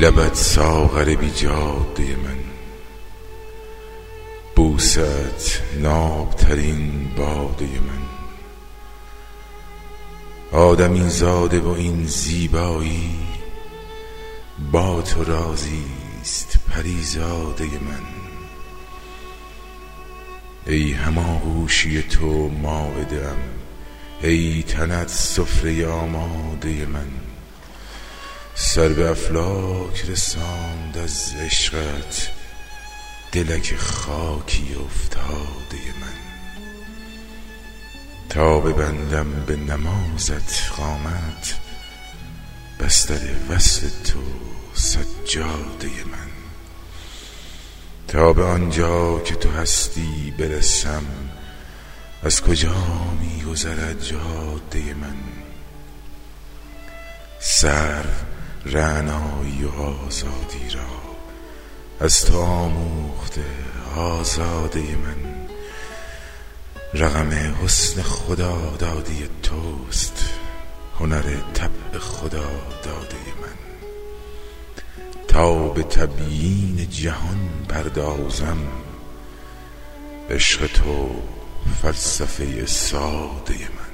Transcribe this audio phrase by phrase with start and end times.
[0.00, 2.38] لبت ساغر بی جاده من.
[4.56, 8.02] بوست نابترین باده من.
[10.52, 13.18] آدمی زاده و این زیبایی
[14.72, 18.02] با تو رازیست پریزاده من.
[20.66, 23.38] ای هماغوشی تو مایده ام
[24.22, 27.06] ای تنت سفره آماده من.
[28.60, 32.30] سر به افلاک رساند از عشقت
[33.32, 36.18] دلک خاکی افتاده من.
[38.28, 41.54] تا ببندم به نمازت قامت
[42.80, 44.22] بستر وصل تو
[44.74, 46.30] سجاده من.
[48.08, 51.04] تا به آنجا که تو هستی برسم
[52.22, 52.84] از کجا
[53.20, 55.16] می گذرد جاده من؟
[57.40, 58.37] سرو
[58.70, 61.08] رعنایی و آزادی را
[62.00, 63.44] از تو آموخته
[63.96, 65.46] آزاده من.
[66.94, 70.24] رقم حسن خدا دادی توست
[70.98, 71.22] هنر
[71.54, 72.50] طبع خدا
[72.84, 73.58] داده من.
[75.28, 78.58] تا به تبیین جهان پردازم
[80.30, 81.10] عشق تو
[81.82, 83.87] فلسفه ساده من.